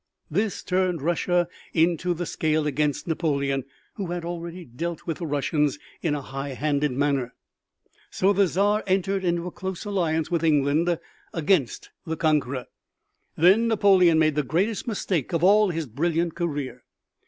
This 0.31 0.63
turned 0.63 0.99
Russia 1.03 1.47
into 1.75 2.15
the 2.15 2.25
scale 2.25 2.65
against 2.65 3.05
Napoleon, 3.05 3.65
who 3.97 4.07
had 4.07 4.25
already 4.25 4.65
dealt 4.65 5.05
with 5.05 5.17
the 5.19 5.27
Russians 5.27 5.77
in 6.01 6.15
a 6.15 6.23
high 6.23 6.55
handed 6.55 6.91
manner. 6.91 7.35
So 8.09 8.33
the 8.33 8.47
Czar 8.47 8.83
entered 8.87 9.23
into 9.23 9.45
a 9.45 9.51
close 9.51 9.85
alliance 9.85 10.31
with 10.31 10.43
England 10.43 10.97
against 11.35 11.91
the 12.03 12.17
conqueror. 12.17 12.65
Then 13.37 13.67
Napoleon 13.67 14.17
made 14.17 14.33
the 14.33 14.41
greatest 14.41 14.87
mistake 14.87 15.33
of 15.33 15.43
all 15.43 15.69
his 15.69 15.85
brilliant 15.85 16.33
career. 16.33 16.83